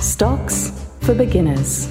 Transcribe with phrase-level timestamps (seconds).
[0.00, 1.88] Stocks for beginners.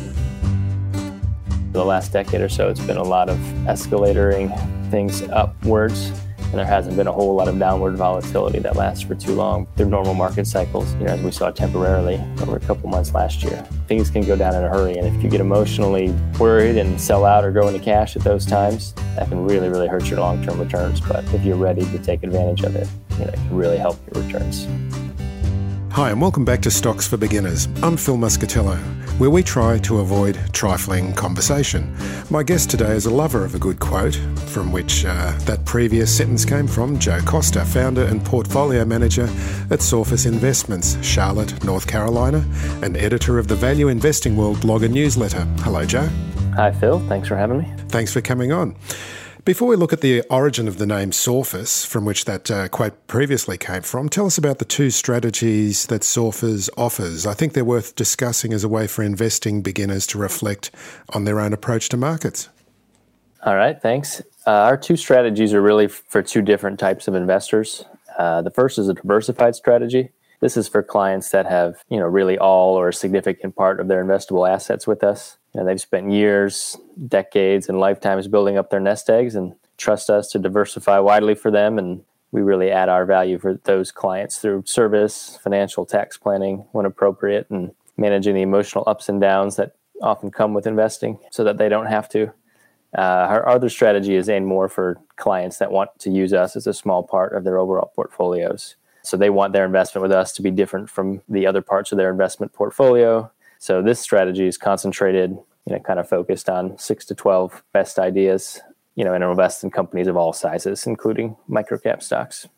[1.73, 4.49] The last decade or so, it's been a lot of escalating
[4.89, 6.11] things upwards
[6.47, 9.67] and there hasn't been a whole lot of downward volatility that lasts for too long.
[9.75, 13.43] They're normal market cycles, you know, as we saw temporarily over a couple months last
[13.43, 13.61] year.
[13.87, 17.25] Things can go down in a hurry, and if you get emotionally worried and sell
[17.25, 20.57] out or go into cash at those times, that can really, really hurt your long-term
[20.57, 21.01] returns.
[21.01, 22.87] But if you're ready to take advantage of it,
[23.19, 24.65] you know, it can really help your returns.
[25.97, 27.67] Hi, and welcome back to Stocks for Beginners.
[27.81, 28.77] I'm Phil Muscatello,
[29.19, 31.91] where we try to avoid trifling conversation.
[32.29, 34.13] My guest today is a lover of a good quote,
[34.45, 39.23] from which uh, that previous sentence came from Joe Koster, founder and portfolio manager
[39.71, 42.45] at Sorfis Investments, Charlotte, North Carolina,
[42.83, 45.45] and editor of the Value Investing World blog and newsletter.
[45.61, 46.07] Hello, Joe.
[46.53, 46.99] Hi, Phil.
[47.07, 47.73] Thanks for having me.
[47.87, 48.75] Thanks for coming on.
[49.47, 53.07] Before we look at the origin of the name Sorfis, from which that uh, quote
[53.07, 57.25] previously came from, tell us about the two strategies that Sorfis offers.
[57.25, 60.71] I think they're worth discussing as a way for investing beginners to reflect
[61.13, 62.49] on their own approach to markets.
[63.45, 64.21] All right, thanks.
[64.45, 67.85] Uh, our two strategies are really for two different types of investors.
[68.17, 70.09] Uh, the first is a diversified strategy.
[70.39, 73.87] This is for clients that have, you know, really all or a significant part of
[73.87, 75.37] their investable assets with us.
[75.57, 76.77] Know, they've spent years,
[77.07, 81.49] decades, and lifetimes building up their nest eggs and trust us to diversify widely for
[81.49, 81.79] them.
[81.79, 86.85] And we really add our value for those clients through service, financial tax planning when
[86.85, 91.57] appropriate, and managing the emotional ups and downs that often come with investing so that
[91.57, 92.31] they don't have to.
[92.95, 96.67] Uh, our other strategy is aimed more for clients that want to use us as
[96.67, 98.75] a small part of their overall portfolios.
[99.07, 101.97] So they want their investment with us to be different from the other parts of
[101.97, 103.31] their investment portfolio.
[103.57, 107.99] So this strategy is concentrated, you know, kind of focused on six to 12 best
[107.99, 108.59] ideas,
[108.95, 112.49] you know, and invest in companies of all sizes, including microcap stocks.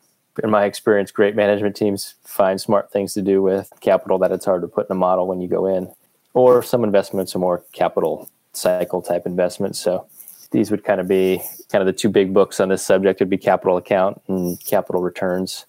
[0.42, 4.44] In my experience, great management teams find smart things to do with capital that it's
[4.44, 5.92] hard to put in a model when you go in.
[6.34, 9.78] Or some investments are more capital cycle type investments.
[9.78, 10.08] So
[10.50, 13.30] these would kind of be kind of the two big books on this subject would
[13.30, 15.64] be capital account and capital returns,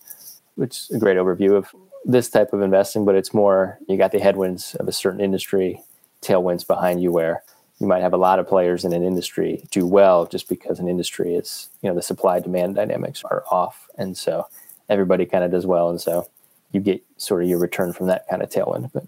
[0.56, 1.74] which is a great overview of
[2.06, 5.82] this type of investing, but it's more you got the headwinds of a certain industry,
[6.22, 7.44] tailwinds behind you where
[7.80, 10.88] you might have a lot of players in an industry do well just because an
[10.88, 13.88] industry is, you know, the supply demand dynamics are off.
[13.98, 14.48] And so
[14.88, 15.90] everybody kind of does well.
[15.90, 16.30] And so
[16.72, 18.92] you get sort of your return from that kind of tailwind.
[18.94, 19.06] But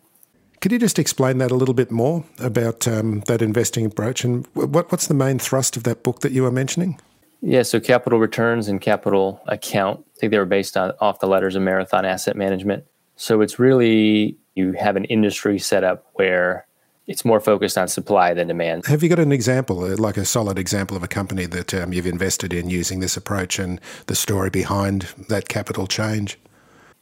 [0.59, 4.47] could you just explain that a little bit more about um, that investing approach and
[4.53, 6.99] what, what's the main thrust of that book that you were mentioning?
[7.45, 10.05] Yeah, so capital returns and capital account.
[10.15, 12.85] I think they were based on off the letters of Marathon Asset Management.
[13.17, 16.65] So it's really you have an industry set up where
[17.05, 18.85] it's more focused on supply than demand.
[18.85, 21.91] Have you got an example, uh, like a solid example of a company that um,
[21.91, 26.39] you've invested in using this approach and the story behind that capital change?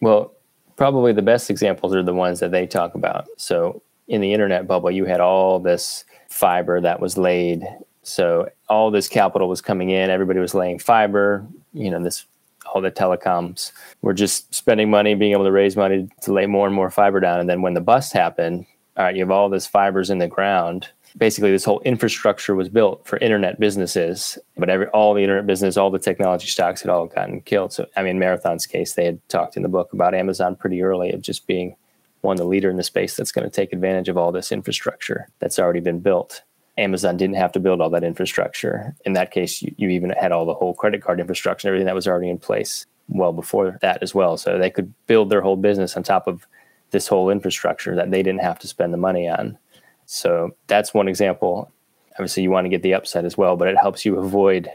[0.02, 0.34] Well,
[0.76, 3.28] probably the best examples are the ones that they talk about.
[3.38, 7.64] So in the internet bubble, you had all this fiber that was laid.
[8.04, 10.10] So all this capital was coming in.
[10.10, 11.46] Everybody was laying fiber.
[11.74, 12.26] You know, this
[12.74, 16.68] all the telecoms were just spending money, being able to raise money to lay more
[16.68, 17.40] and more fiber down.
[17.40, 18.66] And then when the bust happened,
[18.98, 20.88] all right, you have all this fibers in the ground.
[21.18, 25.76] Basically, this whole infrastructure was built for internet businesses, but every all the internet business,
[25.76, 27.74] all the technology stocks had all gotten killed.
[27.74, 31.12] So, I mean, Marathon's case, they had talked in the book about Amazon pretty early
[31.12, 31.76] of just being
[32.22, 35.28] one the leader in the space that's going to take advantage of all this infrastructure
[35.40, 36.44] that's already been built.
[36.78, 38.96] Amazon didn't have to build all that infrastructure.
[39.06, 41.88] In that case, you, you even had all the whole credit card infrastructure and everything
[41.88, 44.38] that was already in place well before that as well.
[44.38, 46.48] So they could build their whole business on top of
[46.92, 49.58] this whole infrastructure that they didn't have to spend the money on.
[50.06, 51.72] So that's one example.
[52.14, 54.70] Obviously, you want to get the upside as well, but it helps you avoid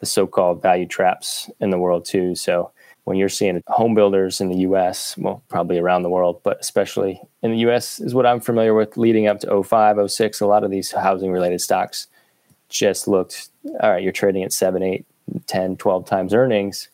[0.00, 2.34] the so-called value traps in the world too.
[2.34, 2.70] So
[3.08, 7.18] when you're seeing home builders in the US, well, probably around the world, but especially
[7.42, 10.62] in the US is what I'm familiar with leading up to 05, 06, a lot
[10.62, 12.06] of these housing related stocks
[12.68, 13.48] just looked,
[13.80, 15.06] all right, you're trading at 7, 8,
[15.46, 16.90] 10, 12 times earnings.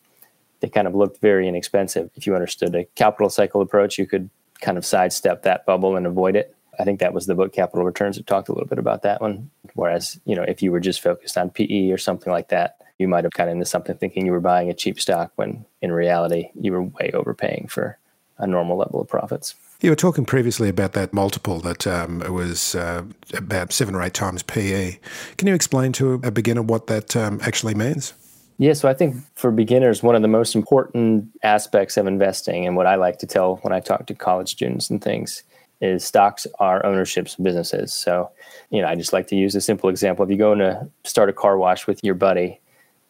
[0.61, 2.11] They kind of looked very inexpensive.
[2.15, 4.31] If you understood a capital cycle approach, you could
[4.61, 6.55] kind of sidestep that bubble and avoid it.
[6.79, 9.21] I think that was the book Capital Returns that talked a little bit about that
[9.21, 9.51] one.
[9.75, 13.09] Whereas, you know, if you were just focused on PE or something like that, you
[13.09, 16.51] might have gotten into something thinking you were buying a cheap stock when in reality
[16.61, 17.99] you were way overpaying for
[18.39, 19.55] a normal level of profits.
[19.81, 23.05] You were talking previously about that multiple that um, it was uh,
[23.35, 24.99] about seven or eight times PE.
[25.37, 28.15] Can you explain to a beginner what that um, actually means?
[28.57, 32.77] Yeah, so I think for beginners, one of the most important aspects of investing, and
[32.77, 35.43] what I like to tell when I talk to college students and things,
[35.81, 37.93] is stocks are ownerships of businesses.
[37.93, 38.31] So,
[38.71, 40.25] you know, I just like to use a simple example.
[40.25, 42.61] If you go in to start a car wash with your buddy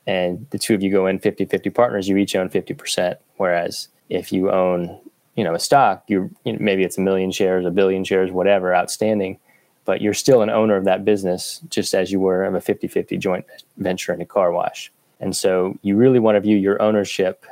[0.06, 3.16] and the two of you go in 50 50 partners, you each own 50%.
[3.36, 4.98] Whereas if you own,
[5.34, 8.74] you know, a stock, you, know, maybe it's a million shares, a billion shares, whatever
[8.74, 9.38] outstanding,
[9.84, 12.88] but you're still an owner of that business just as you were of a 50
[12.88, 13.46] 50 joint
[13.78, 14.92] venture in a car wash.
[15.20, 17.46] And so you really want to view your ownership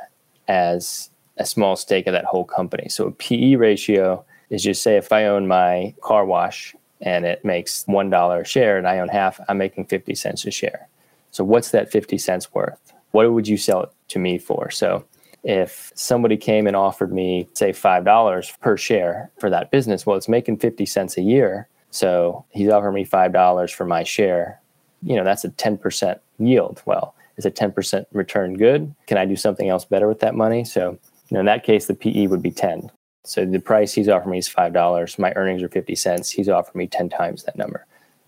[0.47, 2.89] as a small stake of that whole company.
[2.89, 7.43] So a PE ratio is just say if I own my car wash and it
[7.43, 10.87] makes $1 a share and I own half, I'm making 50 cents a share.
[11.33, 12.93] So what's that 50 cents worth?
[13.11, 14.69] What would you sell it to me for?
[14.69, 15.03] So
[15.43, 20.29] if somebody came and offered me say $5 per share for that business, well it's
[20.29, 21.67] making 50 cents a year.
[21.89, 24.61] So he's offering me $5 for my share.
[25.01, 26.81] You know, that's a 10% yield.
[26.85, 28.93] Well, is a 10% return good?
[29.07, 30.63] Can I do something else better with that money?
[30.63, 30.91] So,
[31.29, 32.91] you know, in that case, the PE would be 10.
[33.25, 35.17] So the price he's offering me is $5.
[35.17, 36.29] My earnings are 50 cents.
[36.29, 37.87] He's offering me 10 times that number.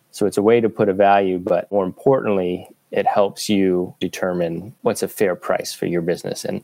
[0.10, 4.74] So it's a way to put a value, but more importantly, it helps you determine
[4.82, 6.46] what's a fair price for your business.
[6.46, 6.64] And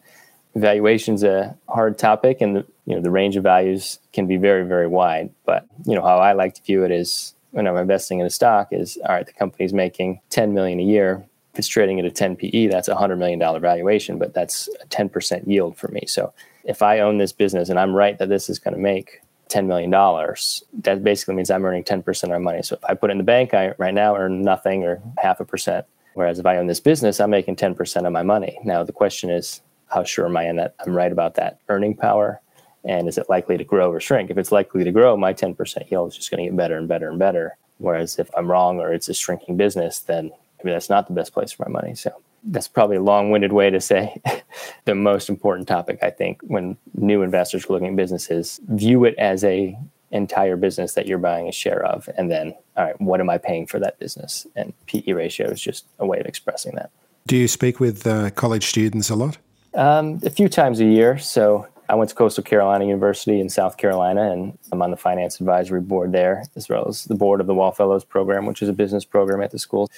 [0.55, 4.65] valuation's a hard topic and the, you know the range of values can be very
[4.65, 8.19] very wide, but you know how I like to view it is when I'm investing
[8.19, 11.67] in a stock is all right, the company's making 10 million a year if it's
[11.67, 15.77] trading at a 10 PE, that's a $100 million valuation, but that's a 10% yield
[15.77, 16.05] for me.
[16.07, 19.21] So if I own this business and I'm right that this is going to make
[19.49, 19.91] $10 million,
[20.83, 22.63] that basically means I'm earning 10% of my money.
[22.63, 25.41] So if I put it in the bank, I right now earn nothing or half
[25.41, 25.85] a percent.
[26.13, 28.59] Whereas if I own this business, I'm making 10% of my money.
[28.63, 31.95] Now, the question is, how sure am I in that I'm right about that earning
[31.95, 32.41] power?
[32.83, 34.29] And is it likely to grow or shrink?
[34.29, 36.87] If it's likely to grow, my 10% yield is just going to get better and
[36.87, 37.57] better and better.
[37.77, 41.33] Whereas if I'm wrong or it's a shrinking business, then maybe that's not the best
[41.33, 41.95] place for my money.
[41.95, 42.11] So
[42.43, 44.19] that's probably a long-winded way to say
[44.85, 49.15] the most important topic I think when new investors are looking at businesses view it
[49.17, 49.77] as a
[50.11, 53.37] entire business that you're buying a share of and then all right what am I
[53.37, 56.91] paying for that business and PE ratio is just a way of expressing that.
[57.27, 59.37] Do you speak with uh, college students a lot?
[59.73, 61.17] Um, a few times a year.
[61.17, 65.39] So I went to Coastal Carolina University in South Carolina, and I'm on the finance
[65.39, 68.69] advisory board there, as well as the board of the Wall Fellows program, which is
[68.69, 69.89] a business program at the school.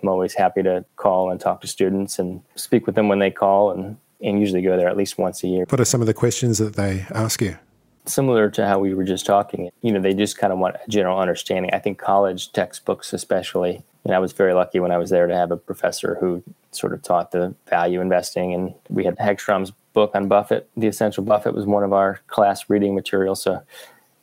[0.00, 3.30] I'm always happy to call and talk to students and speak with them when they
[3.30, 5.66] call and, and usually go there at least once a year.
[5.68, 7.58] What are some of the questions that they ask you?
[8.04, 10.90] Similar to how we were just talking, you know, they just kind of want a
[10.90, 11.72] general understanding.
[11.72, 15.36] I think college textbooks, especially, and I was very lucky when I was there to
[15.36, 18.54] have a professor who sort of taught the value investing.
[18.54, 22.68] And we had Hagstrom's book on Buffett, The Essential Buffett, was one of our class
[22.68, 23.40] reading materials.
[23.42, 23.62] So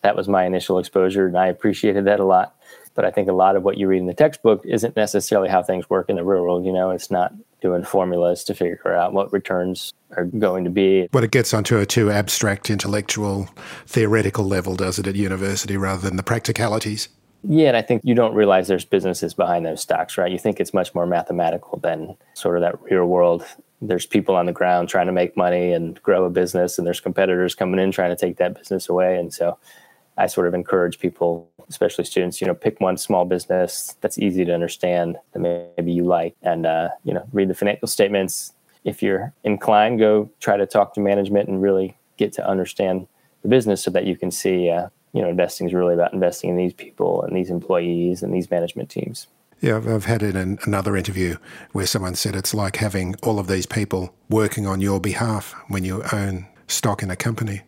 [0.02, 2.56] that was my initial exposure, and I appreciated that a lot.
[2.96, 5.64] But I think a lot of what you read in the textbook isn't necessarily how
[5.64, 6.66] things work in the real world.
[6.66, 11.08] You know, it's not doing formulas to figure out what returns are going to be.
[11.12, 13.50] But it gets onto a too abstract, intellectual,
[13.86, 17.10] theoretical level, does it, at university rather than the practicalities?
[17.44, 20.32] Yeah, and I think you don't realize there's businesses behind those stocks, right?
[20.32, 23.46] You think it's much more mathematical than sort of that real world.
[23.82, 27.00] There's people on the ground trying to make money and grow a business, and there's
[27.00, 29.18] competitors coming in trying to take that business away.
[29.18, 29.58] And so
[30.18, 34.44] I sort of encourage people, especially students, you know, pick one small business that's easy
[34.44, 38.52] to understand that maybe you like, and uh, you know, read the financial statements.
[38.84, 43.08] If you're inclined, go try to talk to management and really get to understand
[43.42, 46.50] the business so that you can see, uh, you know, investing is really about investing
[46.50, 49.28] in these people and these employees and these management teams.
[49.62, 51.36] Yeah, I've had it in another interview
[51.74, 55.84] where someone said it's like having all of these people working on your behalf when
[55.84, 57.62] you own stock in a company.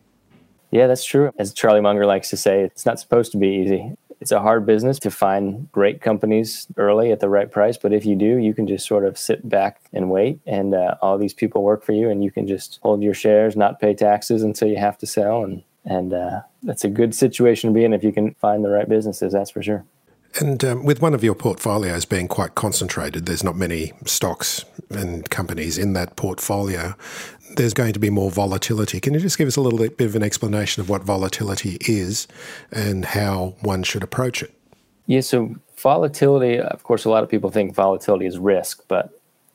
[0.71, 1.31] Yeah, that's true.
[1.37, 3.93] As Charlie Munger likes to say, it's not supposed to be easy.
[4.21, 8.05] It's a hard business to find great companies early at the right price, but if
[8.05, 11.33] you do, you can just sort of sit back and wait, and uh, all these
[11.33, 14.67] people work for you, and you can just hold your shares, not pay taxes until
[14.67, 18.03] you have to sell, and and uh, that's a good situation to be in if
[18.03, 19.33] you can find the right businesses.
[19.33, 19.83] That's for sure.
[20.39, 25.29] And um, with one of your portfolios being quite concentrated, there's not many stocks and
[25.29, 26.95] companies in that portfolio.
[27.55, 28.99] There's going to be more volatility.
[28.99, 32.27] Can you just give us a little bit of an explanation of what volatility is
[32.71, 34.53] and how one should approach it?
[35.07, 39.11] Yeah, so volatility, of course, a lot of people think volatility is risk, but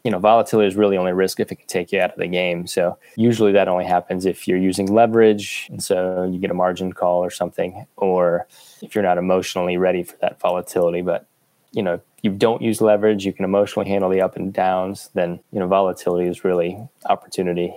[0.07, 2.29] you know, volatility is really only risk if it can take you out of the
[2.29, 2.69] game.
[2.69, 6.93] So usually that only happens if you're using leverage, and so you get a margin
[6.93, 8.47] call or something, or
[8.83, 11.03] if you're not emotionally ready for that volatility.
[11.03, 11.26] But
[11.73, 15.38] you know, you don't use leverage, you can emotionally handle the up and downs, then
[15.52, 17.73] you know volatility is really opportunity.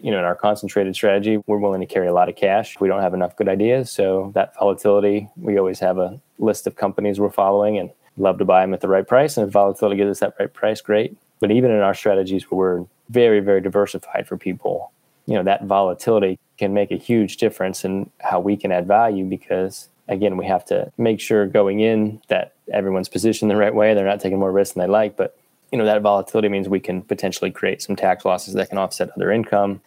[0.00, 2.78] You know, in our concentrated strategy, we're willing to carry a lot of cash.
[2.78, 6.76] We don't have enough good ideas, so that volatility, we always have a list of
[6.76, 9.36] companies we're following and love to buy them at the right price.
[9.36, 11.16] And if volatility gives us that right price, great.
[11.40, 14.92] But even in our strategies where we're very, very diversified for people,
[15.26, 19.24] you know, that volatility can make a huge difference in how we can add value
[19.24, 23.94] because again, we have to make sure going in that everyone's positioned the right way.
[23.94, 25.16] They're not taking more risk than they like.
[25.16, 25.38] But,
[25.70, 29.10] you know, that volatility means we can potentially create some tax losses that can offset
[29.16, 29.80] other income.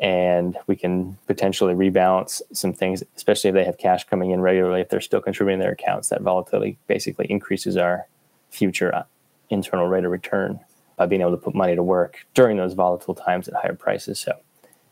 [0.00, 4.80] And we can potentially rebalance some things, especially if they have cash coming in regularly.
[4.80, 8.06] If they're still contributing their accounts, that volatility basically increases our
[8.50, 9.02] future uh,
[9.50, 10.60] internal rate of return
[10.96, 14.20] by being able to put money to work during those volatile times at higher prices.
[14.20, 14.32] So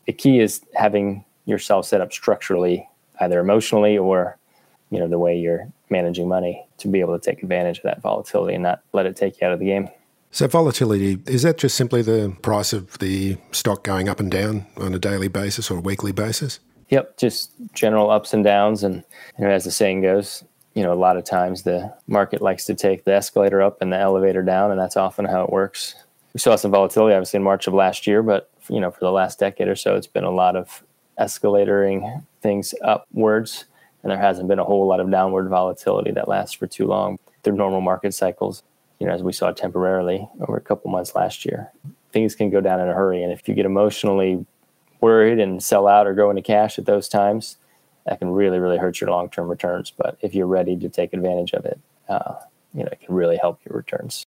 [0.05, 2.87] the key is having yourself set up structurally,
[3.19, 4.37] either emotionally or
[4.89, 8.01] you know the way you're managing money to be able to take advantage of that
[8.01, 9.89] volatility and not let it take you out of the game.
[10.31, 14.65] So volatility is that just simply the price of the stock going up and down
[14.77, 16.59] on a daily basis or a weekly basis?
[16.89, 19.03] Yep, just general ups and downs, and
[19.37, 22.65] you know, as the saying goes, you know, a lot of times the market likes
[22.65, 25.95] to take the escalator up and the elevator down, and that's often how it works.
[26.33, 29.11] We saw some volatility, obviously, in March of last year, but you know, for the
[29.11, 30.83] last decade or so, it's been a lot of
[31.19, 33.65] escalatoring things upwards
[34.03, 37.19] and there hasn't been a whole lot of downward volatility that lasts for too long.
[37.43, 38.63] They're normal market cycles,
[38.99, 41.71] you know, as we saw temporarily over a couple months last year.
[42.11, 44.45] Things can go down in a hurry, and if you get emotionally
[45.01, 47.57] worried and sell out or go into cash at those times,
[48.05, 49.91] that can really, really hurt your long-term returns.
[49.91, 52.35] But if you're ready to take advantage of it, uh,
[52.73, 54.25] you know, it can really help your returns.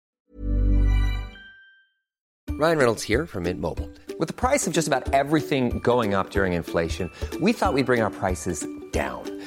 [2.51, 3.87] Ryan Reynolds here from Mint Mobile.
[4.17, 8.01] With the price of just about everything going up during inflation, we thought we'd bring
[8.01, 9.36] our prices down.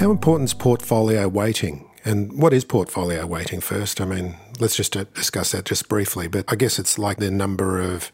[0.00, 1.86] How important is portfolio weighting?
[2.06, 4.00] And what is portfolio weighting first?
[4.00, 6.26] I mean, let's just uh, discuss that just briefly.
[6.26, 8.10] But I guess it's like the number of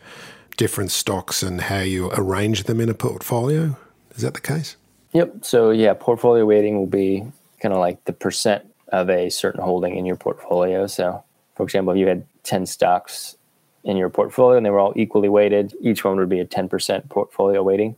[0.56, 3.76] different stocks and how you arrange them in a portfolio.
[4.16, 4.74] Is that the case?
[5.12, 5.44] Yep.
[5.44, 7.24] So, yeah, portfolio weighting will be
[7.62, 10.88] kind of like the percent of a certain holding in your portfolio.
[10.88, 11.22] So,
[11.54, 13.36] for example, if you had 10 stocks
[13.84, 17.08] in your portfolio and they were all equally weighted, each one would be a 10%
[17.10, 17.94] portfolio weighting.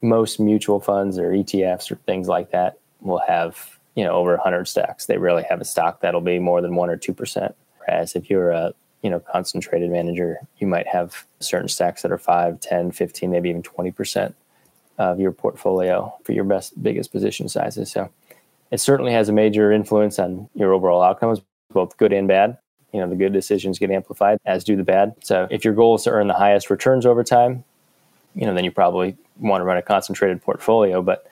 [0.00, 4.66] Most mutual funds or ETFs or things like that will have you know over 100
[4.66, 8.28] stocks they rarely have a stock that'll be more than 1 or 2% whereas if
[8.30, 8.72] you're a
[9.02, 13.48] you know concentrated manager you might have certain stocks that are 5 10 15 maybe
[13.48, 14.34] even 20%
[14.98, 17.90] of your portfolio for your best biggest position sizes.
[17.90, 18.10] So
[18.70, 22.56] it certainly has a major influence on your overall outcomes both good and bad.
[22.92, 25.14] You know the good decisions get amplified as do the bad.
[25.22, 27.64] So if your goal is to earn the highest returns over time
[28.34, 31.02] you know then you probably want to run a concentrated portfolio.
[31.02, 31.26] But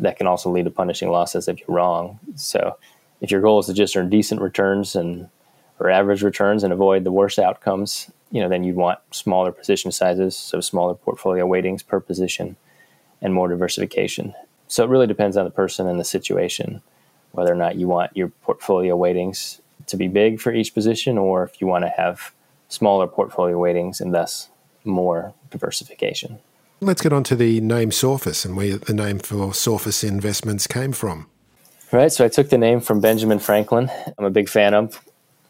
[0.00, 2.18] that can also lead to punishing losses if you're wrong.
[2.34, 2.76] So
[3.20, 5.28] if your goal is to just earn decent returns and
[5.80, 9.92] or average returns and avoid the worst outcomes, you know, then you'd want smaller position
[9.92, 12.56] sizes, so smaller portfolio weightings per position
[13.22, 14.34] and more diversification.
[14.66, 16.82] So it really depends on the person and the situation,
[17.32, 21.44] whether or not you want your portfolio weightings to be big for each position or
[21.44, 22.32] if you want to have
[22.68, 24.48] smaller portfolio weightings and thus
[24.84, 26.38] more diversification.
[26.80, 30.92] Let's get on to the name Sorfis and where the name for Sorfis Investments came
[30.92, 31.26] from.
[31.90, 32.12] Right.
[32.12, 33.90] So I took the name from Benjamin Franklin.
[34.16, 35.02] I'm a big fan of.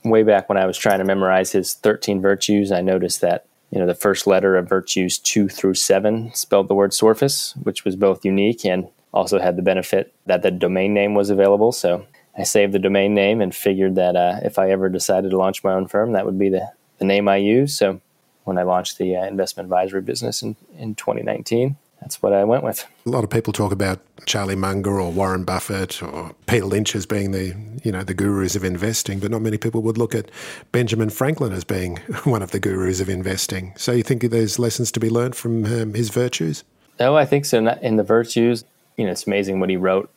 [0.05, 3.79] Way back when I was trying to memorize his 13 virtues, I noticed that you
[3.79, 7.97] know the first letter of virtues two through seven spelled the word Sorfis, which was
[7.97, 11.73] both unique and also had the benefit that the domain name was available.
[11.73, 12.07] So
[12.39, 15.65] I saved the domain name and figured that uh, if I ever decided to launch
[15.65, 17.77] my own firm, that would be the, the name I use.
[17.77, 18.01] So
[18.49, 21.77] when I launched the uh, investment advisory business in, in 2019.
[22.01, 22.87] That's what I went with.
[23.07, 27.07] A lot of people talk about Charlie Munger or Warren Buffett or Peter Lynch as
[27.07, 30.31] being the you know the gurus of investing, but not many people would look at
[30.71, 33.73] Benjamin Franklin as being one of the gurus of investing.
[33.77, 36.65] So you think there's lessons to be learned from um, his virtues?
[37.01, 37.59] Oh, I think so.
[37.59, 38.65] In the virtues,
[38.97, 40.11] you know, it's amazing what he wrote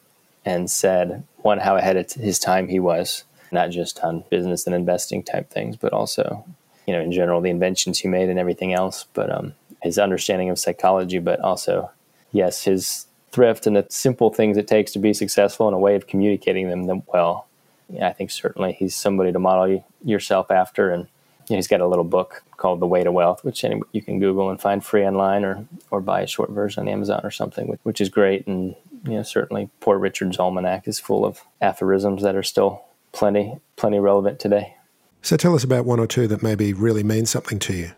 [0.46, 1.24] and said.
[1.38, 5.50] One, how ahead of his time he was, not just on business and investing type
[5.50, 6.46] things, but also
[6.88, 10.50] you know, in general, the inventions he made and everything else, but um, his understanding
[10.50, 11.92] of psychology, but also,
[12.32, 15.96] yes, his thrift and the simple things it takes to be successful and a way
[15.96, 17.48] of communicating them, well.
[17.90, 20.92] Yeah, I think certainly he's somebody to model yourself after.
[20.92, 21.08] And
[21.50, 24.02] you know, he's got a little book called The Way to Wealth, which any, you
[24.02, 27.32] can Google and find free online or, or buy a short version on Amazon or
[27.32, 28.48] something, which, which is great.
[28.48, 33.60] And, you know, certainly Poor Richard's Almanac is full of aphorisms that are still plenty,
[33.76, 34.76] plenty relevant today.
[35.22, 37.92] So tell us about one or two that maybe really mean something to you.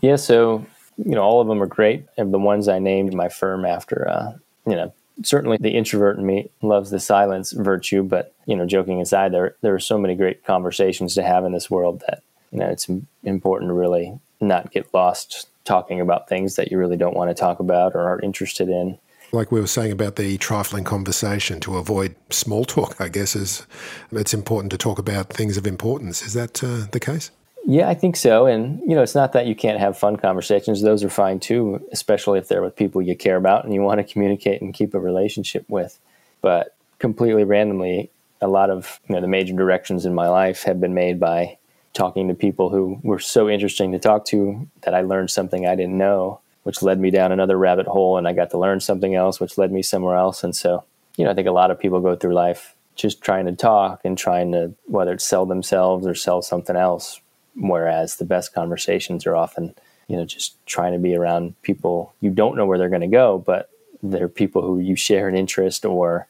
[0.00, 0.64] Yeah, so,
[0.96, 2.06] you know, all of them are great.
[2.16, 4.32] And the ones I named my firm after, uh,
[4.66, 4.92] you know,
[5.22, 9.56] certainly the introvert in me loves the silence virtue, but, you know, joking aside, there,
[9.60, 12.88] there are so many great conversations to have in this world that you know, it's
[13.24, 17.40] important to really not get lost talking about things that you really don't want to
[17.40, 18.98] talk about or are interested in.
[19.32, 23.66] Like we were saying about the trifling conversation, to avoid small talk, I guess is
[24.10, 26.20] it's important to talk about things of importance.
[26.22, 27.30] Is that uh, the case?
[27.64, 28.46] Yeah, I think so.
[28.46, 31.82] And you know, it's not that you can't have fun conversations; those are fine too,
[31.92, 34.94] especially if they're with people you care about and you want to communicate and keep
[34.94, 35.98] a relationship with.
[36.40, 38.10] But completely randomly,
[38.40, 41.56] a lot of you know the major directions in my life have been made by
[41.94, 45.76] talking to people who were so interesting to talk to that I learned something I
[45.76, 49.14] didn't know, which led me down another rabbit hole and I got to learn something
[49.14, 50.44] else, which led me somewhere else.
[50.44, 50.84] And so,
[51.16, 54.00] you know, I think a lot of people go through life just trying to talk
[54.04, 57.20] and trying to, whether it's sell themselves or sell something else.
[57.56, 59.74] Whereas the best conversations are often,
[60.08, 63.06] you know, just trying to be around people you don't know where they're going to
[63.06, 63.70] go, but
[64.02, 66.26] they're people who you share an interest or,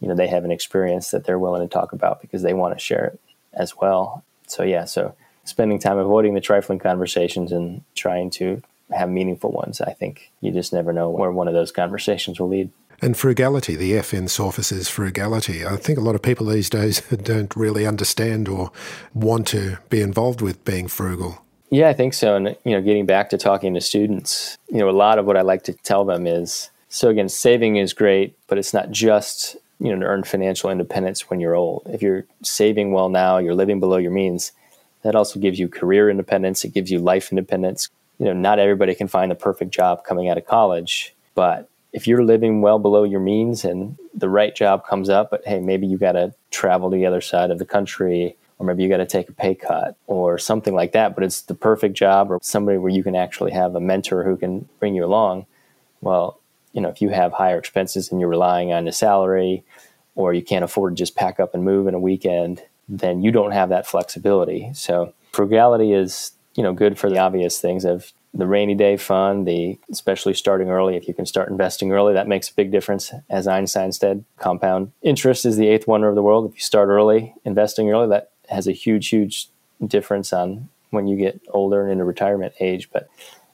[0.00, 2.74] you know, they have an experience that they're willing to talk about because they want
[2.74, 3.20] to share it
[3.52, 5.14] as well so yeah, so
[5.44, 8.62] spending time avoiding the trifling conversations and trying to
[8.94, 9.80] have meaningful ones.
[9.80, 12.70] I think you just never know where one of those conversations will lead.
[13.00, 15.66] And frugality, the F in Sorfis is frugality.
[15.66, 18.70] I think a lot of people these days don't really understand or
[19.12, 21.44] want to be involved with being frugal.
[21.70, 22.36] Yeah, I think so.
[22.36, 25.36] And, you know, getting back to talking to students, you know, a lot of what
[25.36, 29.56] I like to tell them is so again, saving is great, but it's not just
[29.80, 31.82] you know to earn financial independence when you're old.
[31.86, 34.52] If you're saving well now, you're living below your means.
[35.02, 36.64] That also gives you career independence.
[36.64, 37.88] It gives you life independence.
[38.18, 42.06] You know, not everybody can find the perfect job coming out of college, but if
[42.06, 45.86] you're living well below your means and the right job comes up, but hey, maybe
[45.86, 48.98] you got to travel to the other side of the country, or maybe you got
[48.98, 52.38] to take a pay cut or something like that, but it's the perfect job or
[52.42, 55.46] somebody where you can actually have a mentor who can bring you along.
[56.00, 56.40] Well,
[56.72, 59.64] you know, if you have higher expenses and you're relying on a salary
[60.14, 63.30] or you can't afford to just pack up and move in a weekend, then you
[63.32, 64.70] don't have that flexibility.
[64.74, 69.46] So frugality is, you know, good for the obvious things of the rainy day fund,
[69.46, 70.96] the especially starting early.
[70.96, 73.12] If you can start investing early, that makes a big difference.
[73.28, 76.50] As Einstein said, compound interest is the eighth wonder of the world.
[76.50, 79.48] If you start early, investing early, that has a huge, huge
[79.86, 82.90] difference on when you get older and into retirement age.
[82.90, 83.08] But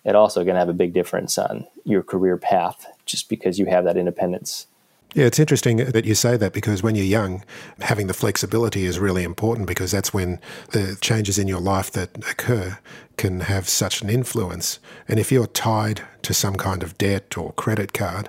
[0.04, 3.66] it also going to have a big difference on your career path just because you
[3.66, 4.66] have that independence.
[5.14, 7.42] Yeah, it's interesting that you say that because when you're young,
[7.80, 10.38] having the flexibility is really important because that's when
[10.72, 12.78] the changes in your life that occur
[13.16, 14.78] can have such an influence.
[15.08, 18.28] And if you're tied to some kind of debt or credit card,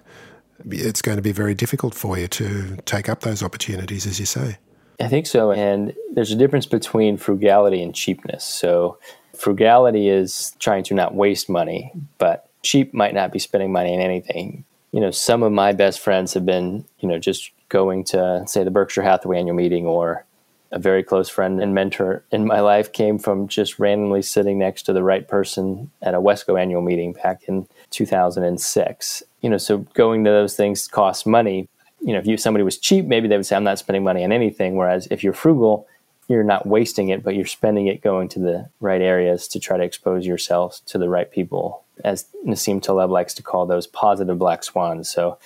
[0.70, 4.26] it's going to be very difficult for you to take up those opportunities, as you
[4.26, 4.58] say.
[5.02, 5.52] I think so.
[5.52, 8.44] And there's a difference between frugality and cheapness.
[8.44, 8.98] So,
[9.36, 14.02] frugality is trying to not waste money, but cheap might not be spending money on
[14.02, 18.44] anything you know, some of my best friends have been, you know, just going to
[18.48, 20.26] say the Berkshire Hathaway annual meeting or
[20.72, 24.84] a very close friend and mentor in my life came from just randomly sitting next
[24.84, 29.24] to the right person at a Wesco annual meeting back in 2006.
[29.42, 31.68] You know, so going to those things costs money.
[32.02, 34.24] You know, if you somebody was cheap, maybe they would say I'm not spending money
[34.24, 34.76] on anything.
[34.76, 35.88] Whereas if you're frugal,
[36.28, 39.78] you're not wasting it, but you're spending it going to the right areas to try
[39.78, 44.38] to expose yourself to the right people as Nassim Taleb likes to call those positive
[44.40, 45.10] black swans.
[45.10, 45.38] So,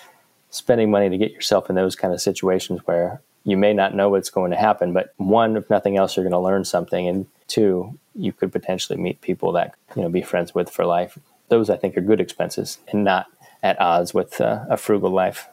[0.49, 4.09] spending money to get yourself in those kind of situations where you may not know
[4.09, 7.25] what's going to happen, but one, if nothing else, you're going to learn something, and
[7.47, 11.17] two, you could potentially meet people that you know be friends with for life.
[11.49, 13.27] Those I think are good expenses and not
[13.61, 15.47] at odds with uh, a frugal life.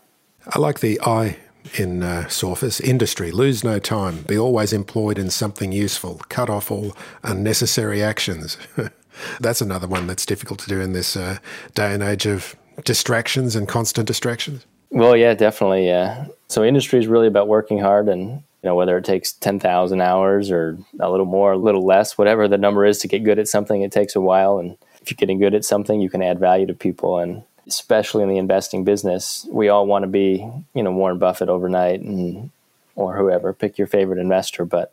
[0.46, 1.36] I like the I
[1.74, 3.30] in uh, Sorfis industry.
[3.30, 4.22] Lose no time.
[4.22, 6.20] Be always employed in something useful.
[6.28, 8.56] Cut off all unnecessary actions.
[9.40, 11.38] That's another one that's difficult to do in this uh,
[11.74, 14.66] day and age of distractions and constant distractions.
[14.90, 15.86] Well, yeah, definitely.
[15.86, 16.26] Yeah.
[16.48, 20.50] So industry is really about working hard and you know whether it takes 10,000 hours
[20.50, 23.48] or a little more, a little less, whatever the number is to get good at
[23.48, 26.38] something, it takes a while and if you're getting good at something, you can add
[26.38, 30.82] value to people and especially in the investing business, we all want to be, you
[30.82, 32.50] know, Warren Buffett overnight and
[32.96, 34.92] or whoever, pick your favorite investor, but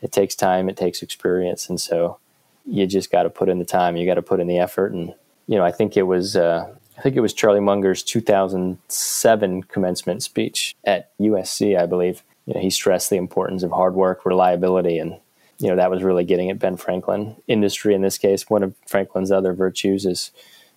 [0.00, 2.18] it takes time, it takes experience and so
[2.66, 4.92] you just got to put in the time, you got to put in the effort.
[4.92, 5.14] And,
[5.46, 10.22] you know, I think it was, uh, I think it was Charlie Munger's 2007 commencement
[10.22, 12.22] speech at USC, I believe.
[12.46, 15.18] You know, he stressed the importance of hard work, reliability, and
[15.62, 17.36] you know, that was really getting at Ben Franklin.
[17.46, 20.32] Industry, in this case, one of Franklin's other virtues is,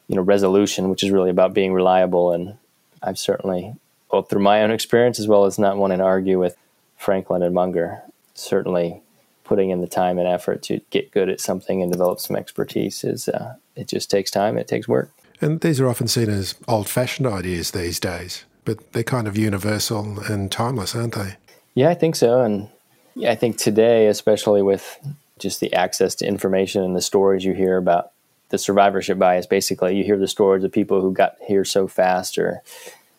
[0.08, 2.32] you know, resolution, which is really about being reliable.
[2.32, 2.58] And
[3.02, 3.74] I've certainly,
[4.12, 6.56] both through my own experience as well as not wanting to argue with
[6.98, 8.04] Franklin and Munger,
[8.36, 9.02] certainly
[9.46, 13.04] putting in the time and effort to get good at something and develop some expertise
[13.04, 15.12] is uh, it just takes time it takes work.
[15.42, 20.20] And these are often seen as old-fashioned ideas these days but they're kind of universal
[20.22, 21.36] and timeless aren't they?
[21.76, 22.68] Yeah i think so and
[23.16, 25.00] yeah, i think today especially with
[25.38, 28.12] just the access to information and the stories you hear about
[28.50, 32.38] the survivorship bias basically you hear the stories of people who got here so fast
[32.38, 32.62] or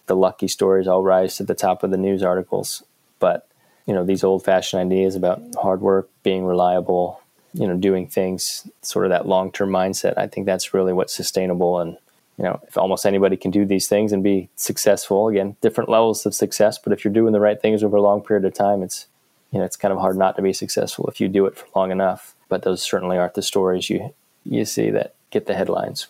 [0.07, 2.83] the lucky stories all rise to the top of the news articles
[3.19, 3.49] but
[3.87, 7.21] you know these old fashioned ideas about hard work, being reliable,
[7.55, 10.19] you know, doing things, sort of that long term mindset.
[10.19, 11.81] I think that's really what's sustainable.
[11.81, 11.97] And
[12.37, 16.27] you know, if almost anybody can do these things and be successful, again, different levels
[16.27, 16.79] of success.
[16.79, 19.07] But if you're doing the right things over a long period of time, it's
[19.53, 21.67] you know, it's kind of hard not to be successful if you do it for
[21.75, 22.35] long enough.
[22.49, 26.09] But those certainly aren't the stories you you see that get the headlines.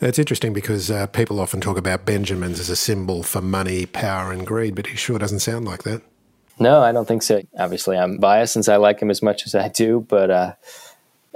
[0.00, 4.30] It's interesting because uh, people often talk about Benjamins as a symbol for money, power,
[4.30, 6.02] and greed, but he sure doesn't sound like that.
[6.60, 7.42] No, I don't think so.
[7.56, 10.52] Obviously, I'm biased since I like him as much as I do, but uh,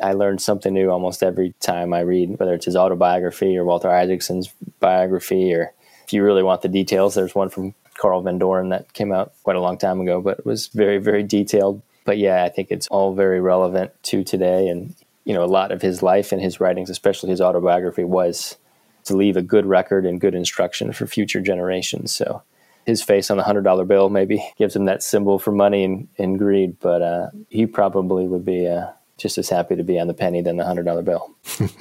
[0.02, 3.90] I learn something new almost every time I read, whether it's his autobiography or Walter
[3.90, 5.72] Isaacson's biography, or
[6.04, 9.32] if you really want the details, there's one from Carl Van Doren that came out
[9.44, 11.82] quite a long time ago, but it was very, very detailed.
[12.04, 14.66] But yeah, I think it's all very relevant to today.
[14.66, 18.56] And, you know, a lot of his life and his writings, especially his autobiography, was
[19.04, 22.10] to leave a good record and good instruction for future generations.
[22.10, 22.42] So
[22.86, 26.08] his face on the hundred dollar bill maybe gives him that symbol for money and,
[26.18, 30.08] and greed, but uh, he probably would be uh, just as happy to be on
[30.08, 31.34] the penny than the hundred dollar bill.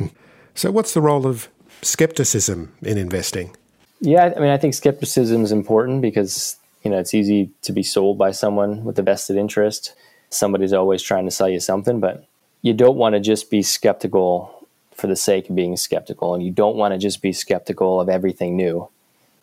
[0.55, 1.49] so, what's the role of
[1.81, 3.55] skepticism in investing?
[3.99, 7.83] Yeah, I mean, I think skepticism is important because you know it's easy to be
[7.83, 9.93] sold by someone with a vested interest.
[10.29, 12.25] Somebody's always trying to sell you something, but
[12.61, 16.51] you don't want to just be skeptical for the sake of being skeptical, and you
[16.51, 18.87] don't want to just be skeptical of everything new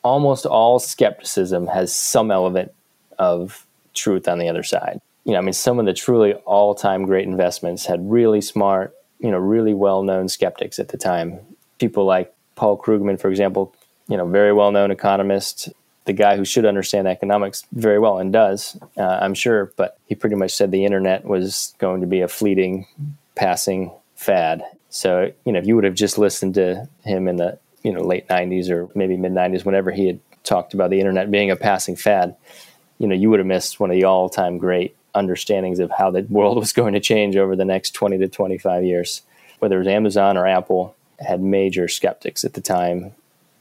[0.03, 2.73] almost all skepticism has some element
[3.19, 5.01] of truth on the other side.
[5.25, 8.95] You know, I mean, some of the truly all time great investments had really smart,
[9.19, 11.41] you know, really well known skeptics at the time.
[11.79, 13.75] People like Paul Krugman, for example,
[14.09, 15.69] you know, very well known economist,
[16.07, 20.15] the guy who should understand economics very well and does, uh, I'm sure, but he
[20.15, 22.87] pretty much said the internet was going to be a fleeting,
[23.35, 24.63] passing fad.
[24.89, 28.01] So, you know, if you would have just listened to him in the you know
[28.01, 31.57] late 90s or maybe mid 90s whenever he had talked about the internet being a
[31.57, 32.37] passing fad
[32.99, 36.23] you know you would have missed one of the all-time great understandings of how the
[36.29, 39.23] world was going to change over the next 20 to 25 years.
[39.59, 43.13] Whether it was amazon or apple had major skeptics at the time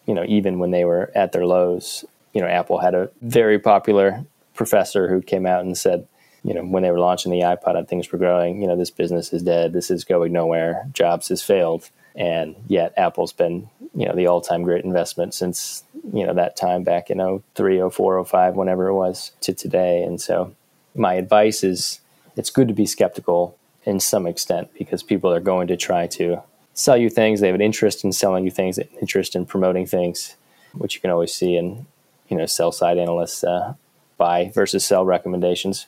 [0.06, 2.06] you know even when they were at their lows.
[2.34, 6.08] You know apple had a very popular professor who came out and said
[6.47, 8.91] you know when they were launching the ipod and things were growing you know this
[8.91, 9.73] business is dead.
[9.73, 10.88] This is going nowhere.
[10.93, 11.89] Jobs has failed.
[12.15, 15.83] And yet apple's been you know the all-time great investment since
[16.13, 20.01] you know that time back in 03 04 05 whenever it was to today.
[20.01, 20.55] And so
[20.95, 22.01] my advice is
[22.36, 26.41] it's good to be skeptical in some extent because people are going to try to
[26.73, 27.39] sell you things.
[27.39, 30.36] They have an interest in selling you things an interest in promoting things
[30.73, 31.86] which you can always see in
[32.29, 33.73] you know sell side analysts uh,
[34.17, 35.88] buy versus sell recommendations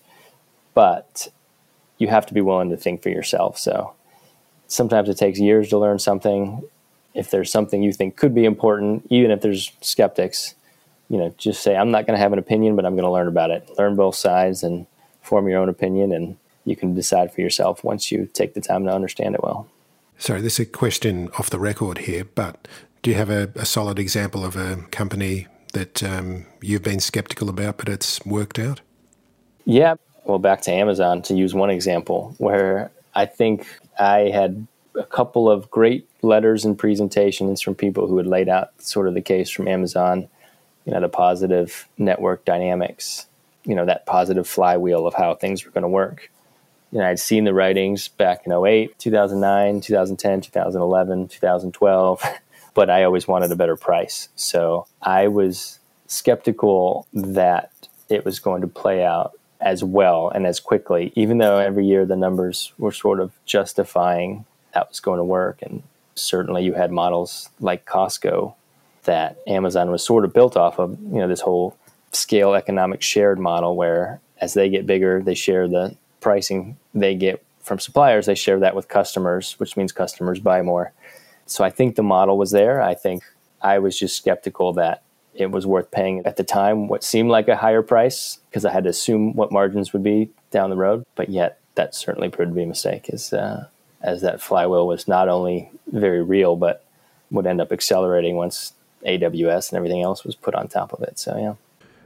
[0.74, 1.28] but
[1.98, 3.94] you have to be willing to think for yourself so
[4.68, 6.64] sometimes it takes years to learn something
[7.14, 10.56] if there's something you think could be important, even if there's skeptics,
[11.10, 13.12] you know, just say, I'm not going to have an opinion, but I'm going to
[13.12, 13.68] learn about it.
[13.78, 14.86] Learn both sides and
[15.22, 18.86] form your own opinion, and you can decide for yourself once you take the time
[18.86, 19.68] to understand it well.
[20.18, 22.68] Sorry, this is a question off the record here, but
[23.02, 27.50] do you have a, a solid example of a company that um, you've been skeptical
[27.50, 28.82] about, but it's worked out?
[29.66, 29.96] Yeah.
[30.30, 33.66] Well, back to Amazon to use one example where I think
[34.00, 38.80] I had a couple of great letters and presentations from people who had laid out
[38.80, 40.28] sort of the case from Amazon,
[40.86, 43.26] you know, the positive network dynamics,
[43.66, 46.30] you know, that positive flywheel of how things were going to work.
[46.92, 52.24] You know, I'd seen the writings back in 08, 2009, 2010, 2011, 2012,
[52.76, 54.30] but I always wanted a better price.
[54.36, 57.72] So I was skeptical that
[58.10, 62.06] it was going to play out as well and as quickly, even though every year
[62.06, 65.62] the numbers were sort of justifying that was going to work.
[65.62, 65.84] And
[66.16, 68.54] certainly you had models like Costco
[69.04, 71.76] that Amazon was sort of built off of, you know, this whole
[72.12, 77.44] scale economic shared model where as they get bigger, they share the pricing they get
[77.62, 80.92] from suppliers, they share that with customers, which means customers buy more.
[81.46, 82.82] So I think the model was there.
[82.82, 83.24] I think
[83.62, 87.48] I was just skeptical that it was worth paying at the time what seemed like
[87.48, 91.06] a higher price because I had to assume what margins would be down the road.
[91.16, 93.68] But yet that certainly proved to be a mistake, as uh,
[94.02, 96.84] as that flywheel was not only very real, but
[97.32, 98.74] would end up accelerating once
[99.06, 101.20] AWS and everything else was put on top of it.
[101.20, 101.56] So yeah.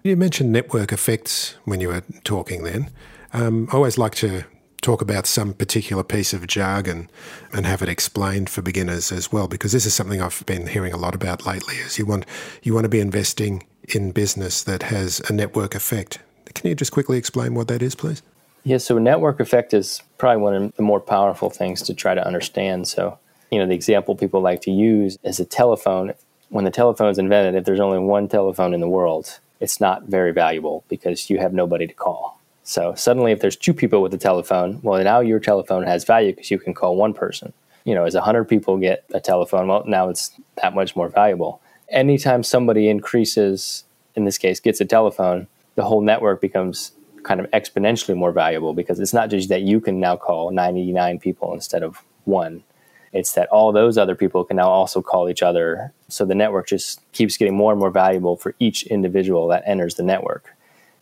[0.03, 2.63] You mentioned network effects when you were talking.
[2.63, 2.91] Then
[3.31, 4.43] um, I always like to
[4.83, 7.09] talk about some particular piece of jargon
[7.53, 10.93] and have it explained for beginners as well because this is something I've been hearing
[10.93, 12.25] a lot about lately is you want
[12.61, 16.19] you want to be investing in business that has a network effect.
[16.53, 18.21] Can you just quickly explain what that is please?
[18.65, 22.13] Yeah, so a network effect is probably one of the more powerful things to try
[22.13, 22.87] to understand.
[22.87, 23.17] So,
[23.51, 26.13] you know, the example people like to use is a telephone.
[26.49, 30.03] When the telephone is invented, if there's only one telephone in the world, it's not
[30.03, 32.39] very valuable because you have nobody to call.
[32.63, 36.31] So suddenly, if there's two people with a telephone, well, now your telephone has value
[36.31, 37.51] because you can call one person.
[37.83, 41.61] You know, as 100 people get a telephone, well, now it's that much more valuable.
[41.89, 43.83] Anytime somebody increases,
[44.15, 48.73] in this case, gets a telephone, the whole network becomes kind of exponentially more valuable
[48.73, 52.63] because it's not just that you can now call 99 people instead of one.
[53.11, 55.93] It's that all those other people can now also call each other.
[56.07, 59.95] So the network just keeps getting more and more valuable for each individual that enters
[59.95, 60.55] the network.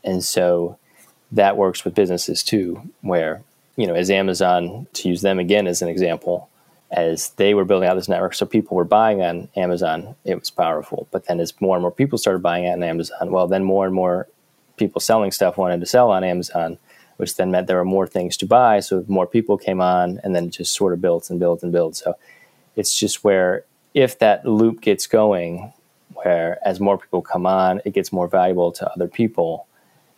[0.03, 0.77] And so
[1.31, 3.41] that works with businesses too, where,
[3.75, 6.49] you know, as Amazon, to use them again as an example,
[6.91, 10.49] as they were building out this network, so people were buying on Amazon, it was
[10.49, 11.07] powerful.
[11.11, 13.95] But then as more and more people started buying on Amazon, well, then more and
[13.95, 14.27] more
[14.75, 16.77] people selling stuff wanted to sell on Amazon,
[17.15, 18.81] which then meant there were more things to buy.
[18.81, 21.95] So more people came on, and then just sort of built and built and built.
[21.95, 22.15] So
[22.75, 23.63] it's just where
[23.93, 25.71] if that loop gets going,
[26.13, 29.65] where as more people come on, it gets more valuable to other people,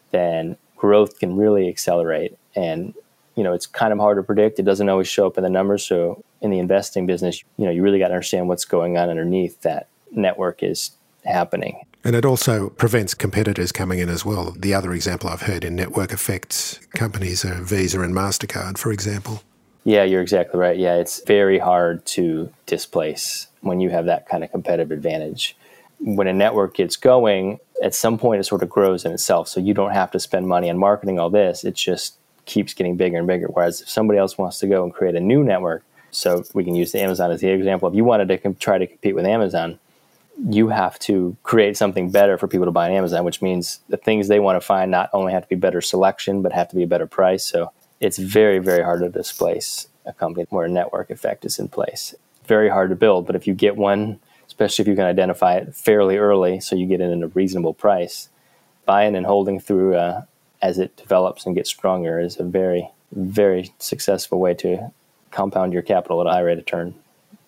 [0.09, 2.37] then growth can really accelerate.
[2.57, 2.93] And
[3.35, 4.59] you know, it's kind of hard to predict.
[4.59, 5.85] It doesn't always show up in the numbers.
[5.85, 9.09] So in the investing business, you know, you really got to understand what's going on
[9.09, 10.91] underneath that network is
[11.23, 11.85] happening.
[12.03, 14.51] And it also prevents competitors coming in as well.
[14.51, 19.41] The other example I've heard in network effects companies are Visa and MasterCard, for example.
[19.85, 20.77] Yeah, you're exactly right.
[20.77, 25.55] Yeah, it's very hard to displace when you have that kind of competitive advantage.
[25.99, 29.47] When a network gets going, at some point it sort of grows in itself.
[29.47, 31.63] So you don't have to spend money on marketing all this.
[31.63, 33.47] It just keeps getting bigger and bigger.
[33.47, 36.75] Whereas if somebody else wants to go and create a new network, so we can
[36.75, 37.89] use the Amazon as the example.
[37.89, 39.79] If you wanted to try to compete with Amazon,
[40.47, 43.97] you have to create something better for people to buy on Amazon, which means the
[43.97, 46.75] things they want to find not only have to be better selection, but have to
[46.75, 47.45] be a better price.
[47.45, 51.67] So it's very, very hard to displace a company where a network effect is in
[51.67, 52.15] place.
[52.45, 55.75] Very hard to build, but if you get one especially if you can identify it
[55.75, 58.29] fairly early so you get it at a reasonable price.
[58.85, 60.23] Buying and holding through uh,
[60.61, 64.91] as it develops and gets stronger is a very, very successful way to
[65.31, 66.95] compound your capital at a high rate of return.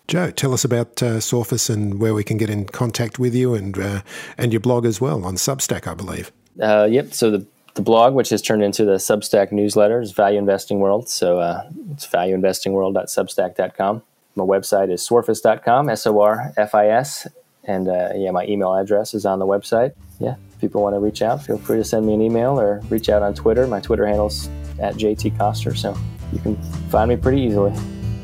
[0.07, 3.55] Joe, tell us about uh, Sorfis and where we can get in contact with you
[3.55, 4.01] and uh,
[4.37, 6.31] and your blog as well on Substack, I believe.
[6.61, 7.13] Uh, yep.
[7.13, 11.09] So the the blog, which has turned into the Substack newsletter, is Value Investing World.
[11.09, 14.01] So uh, it's valueinvestingworld.substack.com.
[14.35, 17.27] My website is sorfis.com, S O R F I S.
[17.63, 19.93] And uh, yeah, my email address is on the website.
[20.19, 22.81] Yeah, if people want to reach out, feel free to send me an email or
[22.89, 23.65] reach out on Twitter.
[23.65, 24.47] My Twitter handle's
[24.79, 25.97] at JT Koster, so
[26.31, 26.55] you can
[26.89, 27.73] find me pretty easily.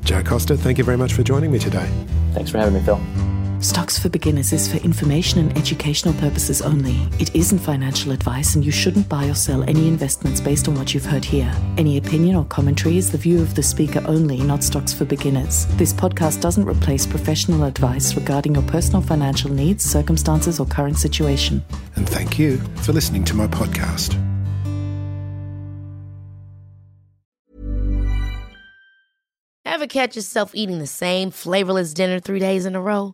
[0.03, 1.89] Joe Koster, thank you very much for joining me today.
[2.33, 2.99] Thanks for having me, Phil.
[3.61, 6.95] Stocks for Beginners is for information and educational purposes only.
[7.19, 10.95] It isn't financial advice, and you shouldn't buy or sell any investments based on what
[10.95, 11.53] you've heard here.
[11.77, 15.67] Any opinion or commentary is the view of the speaker only, not Stocks for Beginners.
[15.77, 21.63] This podcast doesn't replace professional advice regarding your personal financial needs, circumstances, or current situation.
[21.95, 24.19] And thank you for listening to my podcast.
[29.65, 33.13] Ever catch yourself eating the same flavorless dinner three days in a row?